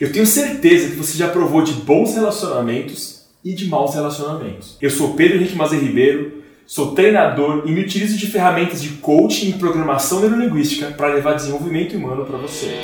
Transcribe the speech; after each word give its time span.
Eu 0.00 0.12
tenho 0.12 0.24
certeza 0.24 0.90
que 0.90 0.94
você 0.94 1.18
já 1.18 1.26
provou 1.26 1.60
de 1.60 1.72
bons 1.72 2.14
relacionamentos 2.14 3.22
e 3.44 3.52
de 3.52 3.66
maus 3.66 3.96
relacionamentos. 3.96 4.76
Eu 4.80 4.90
sou 4.90 5.14
Pedro 5.14 5.38
Henrique 5.38 5.56
Mazer 5.56 5.80
Ribeiro, 5.80 6.44
sou 6.64 6.94
treinador 6.94 7.64
e 7.66 7.72
me 7.72 7.80
utilizo 7.80 8.16
de 8.16 8.28
ferramentas 8.28 8.80
de 8.80 8.90
coaching 8.90 9.48
e 9.50 9.52
programação 9.54 10.20
neurolinguística 10.20 10.92
para 10.92 11.12
levar 11.12 11.34
desenvolvimento 11.34 11.96
humano 11.96 12.24
para 12.24 12.38
você. 12.38 12.78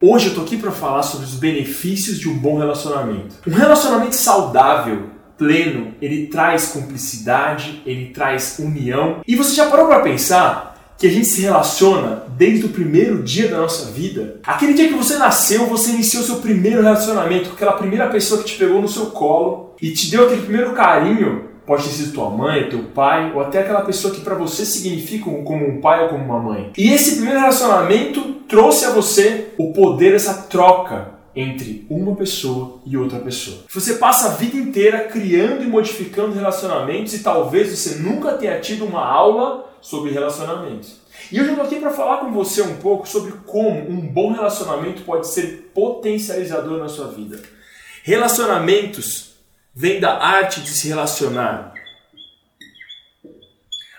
Hoje 0.00 0.28
eu 0.28 0.34
tô 0.36 0.42
aqui 0.42 0.56
para 0.56 0.70
falar 0.70 1.02
sobre 1.02 1.26
os 1.26 1.34
benefícios 1.34 2.20
de 2.20 2.28
um 2.28 2.38
bom 2.38 2.56
relacionamento. 2.56 3.34
Um 3.44 3.52
relacionamento 3.52 4.14
saudável, 4.14 5.15
pleno, 5.36 5.94
ele 6.00 6.26
traz 6.26 6.68
cumplicidade, 6.68 7.82
ele 7.86 8.06
traz 8.06 8.58
união. 8.58 9.20
E 9.26 9.36
você 9.36 9.54
já 9.54 9.66
parou 9.70 9.86
para 9.86 10.00
pensar 10.00 10.94
que 10.98 11.06
a 11.06 11.10
gente 11.10 11.26
se 11.26 11.42
relaciona 11.42 12.24
desde 12.36 12.66
o 12.66 12.70
primeiro 12.70 13.22
dia 13.22 13.48
da 13.48 13.58
nossa 13.58 13.90
vida? 13.90 14.40
Aquele 14.44 14.72
dia 14.74 14.88
que 14.88 14.94
você 14.94 15.16
nasceu, 15.18 15.66
você 15.66 15.90
iniciou 15.90 16.22
seu 16.22 16.36
primeiro 16.36 16.82
relacionamento 16.82 17.50
com 17.50 17.54
aquela 17.54 17.72
primeira 17.72 18.08
pessoa 18.08 18.42
que 18.42 18.48
te 18.48 18.58
pegou 18.58 18.80
no 18.80 18.88
seu 18.88 19.06
colo 19.06 19.74
e 19.80 19.90
te 19.90 20.10
deu 20.10 20.24
aquele 20.24 20.42
primeiro 20.42 20.72
carinho 20.72 21.56
Pode 21.66 21.82
ter 21.82 21.90
sido 21.90 22.12
tua 22.12 22.30
mãe, 22.30 22.70
teu 22.70 22.78
pai, 22.94 23.32
ou 23.34 23.40
até 23.40 23.58
aquela 23.58 23.80
pessoa 23.80 24.14
que 24.14 24.20
para 24.20 24.36
você 24.36 24.64
significa 24.64 25.24
como 25.24 25.66
um 25.66 25.80
pai 25.80 26.04
ou 26.04 26.10
como 26.10 26.24
uma 26.24 26.38
mãe. 26.38 26.70
E 26.78 26.92
esse 26.92 27.16
primeiro 27.16 27.40
relacionamento 27.40 28.22
trouxe 28.48 28.84
a 28.84 28.90
você 28.90 29.48
o 29.58 29.72
poder 29.72 30.12
dessa 30.12 30.32
troca 30.42 31.15
entre 31.36 31.86
uma 31.90 32.16
pessoa 32.16 32.80
e 32.86 32.96
outra 32.96 33.18
pessoa. 33.18 33.58
Você 33.72 33.96
passa 33.96 34.28
a 34.28 34.34
vida 34.36 34.56
inteira 34.56 35.04
criando 35.04 35.62
e 35.62 35.66
modificando 35.66 36.34
relacionamentos 36.34 37.12
e 37.12 37.18
talvez 37.18 37.68
você 37.68 37.96
nunca 37.96 38.32
tenha 38.32 38.58
tido 38.58 38.86
uma 38.86 39.04
aula 39.04 39.70
sobre 39.82 40.10
relacionamentos. 40.10 40.96
E 41.30 41.38
hoje 41.38 41.50
eu 41.50 41.54
estou 41.54 41.66
aqui 41.66 41.78
para 41.78 41.90
falar 41.90 42.18
com 42.18 42.32
você 42.32 42.62
um 42.62 42.76
pouco 42.76 43.06
sobre 43.06 43.32
como 43.44 43.88
um 43.90 44.00
bom 44.00 44.32
relacionamento 44.32 45.02
pode 45.02 45.28
ser 45.28 45.70
potencializador 45.74 46.78
na 46.78 46.88
sua 46.88 47.08
vida. 47.08 47.40
Relacionamentos 48.02 49.34
vem 49.74 50.00
da 50.00 50.16
arte 50.18 50.62
de 50.62 50.70
se 50.70 50.88
relacionar, 50.88 51.74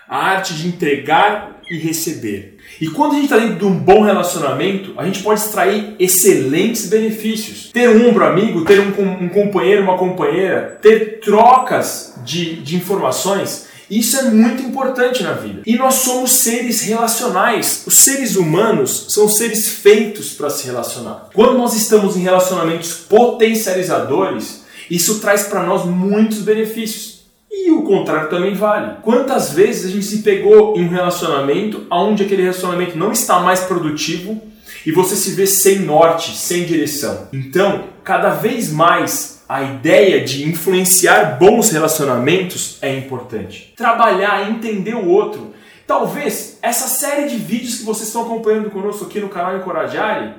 a 0.08 0.16
arte 0.16 0.54
de 0.54 0.68
entregar 0.68 1.58
e 1.70 1.76
receber. 1.78 2.56
E 2.80 2.88
quando 2.88 3.12
a 3.12 3.14
gente 3.16 3.24
está 3.24 3.38
dentro 3.38 3.56
de 3.56 3.64
um 3.64 3.78
bom 3.78 4.02
relacionamento, 4.02 4.94
a 4.96 5.04
gente 5.04 5.22
pode 5.22 5.40
extrair 5.40 5.94
excelentes 5.98 6.86
benefícios. 6.86 7.70
Ter 7.72 7.88
um 7.88 8.08
ombro 8.08 8.24
amigo, 8.24 8.64
ter 8.64 8.80
um, 8.80 9.24
um 9.24 9.28
companheiro, 9.28 9.82
uma 9.82 9.98
companheira, 9.98 10.78
ter 10.80 11.20
trocas 11.20 12.14
de, 12.24 12.56
de 12.56 12.76
informações, 12.76 13.66
isso 13.90 14.18
é 14.18 14.24
muito 14.24 14.62
importante 14.62 15.22
na 15.22 15.32
vida. 15.32 15.62
E 15.66 15.76
nós 15.76 15.94
somos 15.94 16.32
seres 16.32 16.82
relacionais. 16.82 17.84
Os 17.86 17.94
seres 17.94 18.36
humanos 18.36 19.06
são 19.08 19.28
seres 19.28 19.68
feitos 19.68 20.30
para 20.30 20.50
se 20.50 20.66
relacionar. 20.66 21.30
Quando 21.32 21.56
nós 21.56 21.74
estamos 21.74 22.16
em 22.16 22.20
relacionamentos 22.20 22.92
potencializadores, 22.92 24.62
isso 24.90 25.20
traz 25.20 25.44
para 25.44 25.62
nós 25.62 25.86
muitos 25.86 26.38
benefícios. 26.38 27.17
E 27.60 27.72
o 27.72 27.82
contrário 27.82 28.30
também 28.30 28.54
vale. 28.54 28.98
Quantas 29.02 29.52
vezes 29.52 29.86
a 29.86 29.92
gente 29.92 30.04
se 30.04 30.18
pegou 30.18 30.76
em 30.76 30.84
um 30.84 30.88
relacionamento 30.88 31.86
onde 31.90 32.22
aquele 32.22 32.42
relacionamento 32.42 32.96
não 32.96 33.10
está 33.10 33.40
mais 33.40 33.60
produtivo 33.60 34.40
e 34.86 34.92
você 34.92 35.16
se 35.16 35.32
vê 35.32 35.44
sem 35.44 35.80
norte, 35.80 36.36
sem 36.36 36.64
direção? 36.64 37.28
Então, 37.32 37.84
cada 38.04 38.30
vez 38.30 38.72
mais 38.72 39.42
a 39.48 39.62
ideia 39.62 40.24
de 40.24 40.48
influenciar 40.48 41.36
bons 41.38 41.70
relacionamentos 41.70 42.78
é 42.80 42.96
importante. 42.96 43.74
Trabalhar, 43.76 44.48
entender 44.48 44.94
o 44.94 45.08
outro. 45.08 45.52
Talvez 45.84 46.58
essa 46.62 46.86
série 46.86 47.28
de 47.28 47.36
vídeos 47.36 47.76
que 47.76 47.84
vocês 47.84 48.06
estão 48.06 48.22
acompanhando 48.22 48.70
conosco 48.70 49.06
aqui 49.06 49.18
no 49.18 49.28
canal 49.28 49.56
Encorajare, 49.56 50.32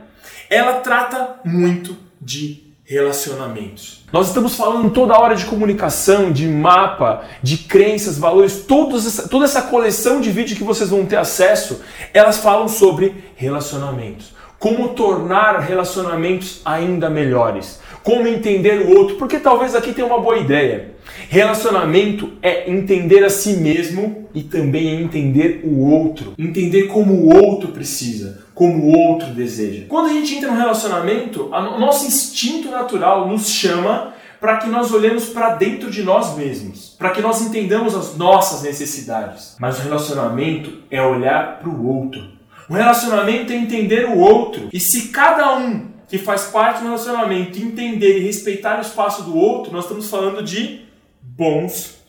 ela 0.50 0.76
trata 0.76 1.42
muito 1.44 1.98
de 2.22 2.69
relacionamentos. 2.90 4.04
Nós 4.12 4.30
estamos 4.30 4.56
falando 4.56 4.90
toda 4.90 5.16
hora 5.16 5.36
de 5.36 5.46
comunicação, 5.46 6.32
de 6.32 6.48
mapa, 6.48 7.22
de 7.44 7.60
crenças, 7.60 8.18
valores, 8.18 8.64
todos 8.68 9.28
toda 9.30 9.46
essa 9.46 9.62
coleção 9.62 10.20
de 10.20 10.32
vídeos 10.32 10.58
que 10.58 10.64
vocês 10.64 10.90
vão 10.90 11.06
ter 11.06 11.18
acesso, 11.18 11.84
elas 12.12 12.40
falam 12.40 12.68
sobre 12.68 13.32
relacionamentos. 13.36 14.34
Como 14.58 14.90
tornar 14.90 15.60
relacionamentos 15.60 16.64
ainda 16.66 17.12
melhores. 17.12 17.80
Como 18.04 18.28
entender 18.28 18.82
o 18.82 18.98
outro, 18.98 19.16
porque 19.16 19.40
talvez 19.40 19.76
aqui 19.76 19.94
tenha 19.94 20.08
uma 20.08 20.20
boa 20.20 20.38
ideia. 20.38 20.96
Relacionamento 21.28 22.34
é 22.42 22.70
entender 22.72 23.24
a 23.24 23.30
si 23.30 23.54
mesmo 23.54 24.30
e 24.34 24.44
também 24.44 24.90
é 24.90 25.02
entender 25.02 25.62
o 25.64 25.80
outro. 25.86 26.34
Entender 26.38 26.84
como 26.84 27.14
o 27.14 27.36
outro 27.36 27.70
precisa, 27.70 28.46
como 28.54 28.86
o 28.86 28.98
outro 28.98 29.28
deseja. 29.30 29.86
Quando 29.88 30.08
a 30.08 30.14
gente 30.14 30.36
entra 30.36 30.52
no 30.52 30.58
relacionamento, 30.58 31.46
o 31.46 31.80
nosso 31.80 32.08
instinto 32.08 32.70
natural 32.70 33.28
nos 33.28 33.50
chama 33.50 34.14
para 34.40 34.58
que 34.58 34.70
nós 34.70 34.92
olhemos 34.94 35.26
para 35.30 35.56
dentro 35.56 35.92
de 35.92 36.02
nós 36.02 36.38
mesmos, 36.38 36.96
para 36.98 37.10
que 37.10 37.22
nós 37.22 37.42
entendamos 37.42 37.94
as 37.94 38.16
nossas 38.16 38.64
necessidades. 38.64 39.56
Mas 39.60 39.78
o 39.80 39.82
relacionamento 39.82 40.80
é 40.90 41.02
olhar 41.02 41.60
para 41.60 41.70
o 41.70 41.88
outro. 41.88 42.22
O 42.70 42.74
relacionamento 42.74 43.52
é 43.52 43.56
entender 43.56 44.06
o 44.06 44.18
outro. 44.18 44.70
E 44.72 44.80
se 44.80 45.10
cada 45.10 45.58
um 45.58 45.88
que 46.10 46.18
faz 46.18 46.46
parte 46.46 46.80
do 46.80 46.86
relacionamento 46.86 47.60
entender 47.60 48.18
e 48.18 48.24
respeitar 48.24 48.80
o 48.80 48.82
espaço 48.82 49.24
do 49.24 49.38
outro, 49.38 49.72
nós 49.72 49.86
estamos 49.86 50.10
falando 50.10 50.44
de 50.44 50.86
bons 51.22 52.00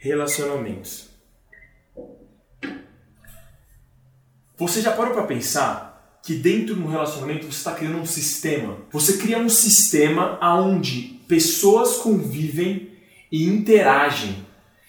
relacionamentos. 0.00 1.08
Você 4.58 4.80
já 4.80 4.92
parou 4.92 5.14
para 5.14 5.24
pensar 5.24 6.20
que 6.22 6.34
dentro 6.34 6.74
de 6.74 6.82
um 6.82 6.88
relacionamento 6.88 7.46
você 7.46 7.58
está 7.58 7.72
criando 7.72 7.98
um 7.98 8.06
sistema? 8.06 8.78
Você 8.90 9.16
cria 9.16 9.38
um 9.38 9.48
sistema 9.48 10.38
onde 10.42 11.20
pessoas 11.26 11.96
convivem 11.96 12.92
e 13.32 13.46
interagem 13.46 14.45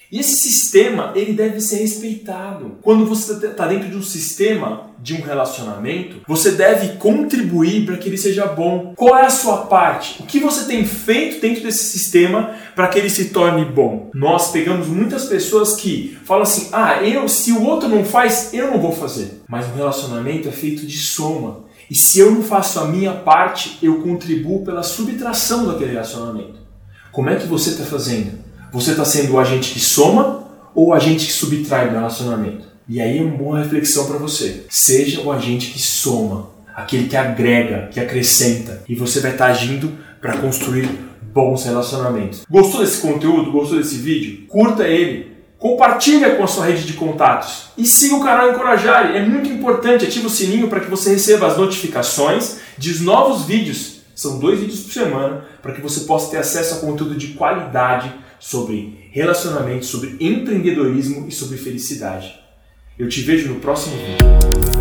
e 0.09 0.19
esse 0.19 0.38
sistema, 0.38 1.12
ele 1.16 1.34
deve 1.34 1.59
ser 1.59 1.78
respeitado. 1.78 2.78
Quando 2.81 3.06
você 3.06 3.34
está 3.45 3.68
dentro 3.68 3.90
de 3.90 3.97
um 3.97 4.01
sistema, 4.01 4.91
de 5.00 5.13
um 5.13 5.22
relacionamento, 5.22 6.22
você 6.25 6.51
deve 6.51 6.97
contribuir 6.97 7.85
para 7.85 7.97
que 7.97 8.07
ele 8.07 8.18
seja 8.18 8.45
bom. 8.45 8.94
Qual 8.95 9.18
é 9.18 9.25
a 9.25 9.29
sua 9.29 9.66
parte? 9.66 10.22
O 10.22 10.25
que 10.25 10.40
você 10.40 10.66
tem 10.66 10.85
feito 10.85 11.41
dentro 11.41 11.63
desse 11.63 11.85
sistema 11.85 12.56
para 12.73 12.88
que 12.88 12.97
ele 12.97 13.09
se 13.09 13.29
torne 13.29 13.66
bom? 13.66 14.09
Nós 14.13 14.51
pegamos 14.51 14.88
muitas 14.88 15.25
pessoas 15.25 15.75
que 15.75 16.18
falam 16.24 16.44
assim: 16.44 16.69
"Ah, 16.72 17.03
eu, 17.03 17.28
se 17.28 17.51
o 17.51 17.63
outro 17.63 17.89
não 17.89 18.06
faz, 18.06 18.53
eu 18.53 18.72
não 18.72 18.79
vou 18.79 18.94
fazer". 18.94 19.41
Mas 19.47 19.68
um 19.68 19.75
relacionamento 19.75 20.47
é 20.47 20.51
feito 20.51 20.85
de 20.85 20.97
soma. 20.97 21.66
E 21.91 21.95
se 21.95 22.19
eu 22.19 22.31
não 22.31 22.41
faço 22.41 22.79
a 22.79 22.88
minha 22.88 23.13
parte, 23.13 23.78
eu 23.81 24.01
contribuo 24.01 24.63
pela 24.63 24.84
subtração 24.84 25.68
daquele 25.68 25.91
relacionamento. 25.91 26.59
Como 27.12 27.29
é 27.29 27.35
que 27.35 27.47
você 27.47 27.72
está 27.72 27.84
fazendo? 27.84 28.46
Você 28.72 28.91
está 28.91 29.05
sendo 29.05 29.33
o 29.33 29.39
agente 29.39 29.73
que 29.73 29.79
soma 29.79 30.44
ou 30.75 30.88
o 30.88 30.94
agente 30.94 31.25
que 31.25 31.31
subtrai 31.31 31.88
no 31.88 31.94
relacionamento? 31.94 32.67
E 32.88 33.01
aí 33.01 33.17
é 33.17 33.22
uma 33.22 33.38
boa 33.38 33.59
reflexão 33.59 34.07
para 34.07 34.17
você. 34.17 34.66
Seja 34.69 35.22
o 35.22 35.31
agente 35.31 35.72
que 35.72 35.79
soma, 35.79 36.50
aquele 36.75 37.07
que 37.07 37.16
agrega, 37.16 37.89
que 37.91 38.00
acrescenta, 38.00 38.83
e 38.88 38.95
você 38.95 39.19
vai 39.19 39.31
estar 39.31 39.45
tá 39.45 39.51
agindo 39.51 39.91
para 40.22 40.38
construir 40.38 40.89
bons 41.33 41.63
relacionamentos. 41.63 42.45
Gostou 42.50 42.81
desse 42.81 43.01
conteúdo? 43.01 43.51
Gostou 43.51 43.77
desse 43.77 43.95
vídeo? 43.95 44.45
Curta 44.47 44.83
ele, 44.83 45.31
compartilha 45.57 46.35
com 46.35 46.44
a 46.44 46.47
sua 46.47 46.66
rede 46.66 46.83
de 46.83 46.94
contatos 46.94 47.69
e 47.77 47.85
siga 47.85 48.16
o 48.16 48.23
canal 48.23 48.51
Encorajar. 48.51 49.16
É 49.16 49.25
muito 49.25 49.50
importante, 49.50 50.06
ative 50.06 50.27
o 50.27 50.29
sininho 50.29 50.67
para 50.67 50.81
que 50.81 50.89
você 50.89 51.11
receba 51.11 51.47
as 51.47 51.57
notificações 51.57 52.57
de 52.77 53.01
novos 53.01 53.45
vídeos. 53.45 54.01
São 54.13 54.39
dois 54.39 54.59
vídeos 54.59 54.81
por 54.81 54.94
semana 54.94 55.45
para 55.61 55.73
que 55.73 55.81
você 55.81 56.01
possa 56.01 56.31
ter 56.31 56.38
acesso 56.38 56.75
a 56.75 56.79
conteúdo 56.79 57.16
de 57.16 57.29
qualidade 57.29 58.11
sobre 58.39 59.09
relacionamento, 59.11 59.85
sobre 59.85 60.15
empreendedorismo 60.19 61.27
e 61.27 61.31
sobre 61.31 61.57
felicidade. 61.57 62.33
Eu 62.97 63.07
te 63.07 63.21
vejo 63.21 63.50
no 63.50 63.59
próximo 63.59 63.95
vídeo. 63.95 64.76